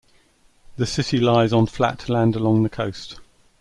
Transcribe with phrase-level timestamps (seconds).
[0.77, 3.19] The city lies on flat land along the coast.